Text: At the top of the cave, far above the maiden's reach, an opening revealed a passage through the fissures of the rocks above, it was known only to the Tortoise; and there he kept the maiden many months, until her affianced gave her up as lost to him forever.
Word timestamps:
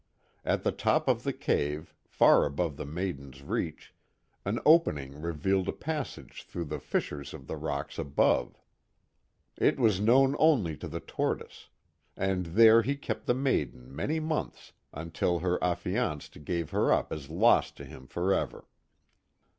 At 0.43 0.63
the 0.63 0.71
top 0.71 1.07
of 1.07 1.21
the 1.21 1.31
cave, 1.31 1.93
far 2.07 2.43
above 2.43 2.75
the 2.75 2.87
maiden's 2.87 3.43
reach, 3.43 3.93
an 4.45 4.59
opening 4.65 5.21
revealed 5.21 5.69
a 5.69 5.73
passage 5.73 6.41
through 6.43 6.65
the 6.65 6.79
fissures 6.79 7.35
of 7.35 7.45
the 7.45 7.55
rocks 7.55 7.99
above, 7.99 8.59
it 9.57 9.79
was 9.79 10.01
known 10.01 10.35
only 10.39 10.75
to 10.77 10.87
the 10.87 11.01
Tortoise; 11.01 11.69
and 12.17 12.47
there 12.47 12.81
he 12.81 12.95
kept 12.95 13.27
the 13.27 13.35
maiden 13.35 13.95
many 13.95 14.19
months, 14.19 14.73
until 14.91 15.37
her 15.41 15.63
affianced 15.63 16.43
gave 16.45 16.71
her 16.71 16.91
up 16.91 17.13
as 17.13 17.29
lost 17.29 17.77
to 17.77 17.85
him 17.85 18.07
forever. 18.07 18.65